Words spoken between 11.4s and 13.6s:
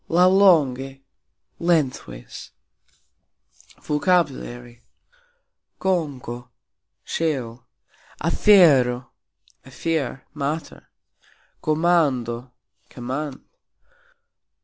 komando: command.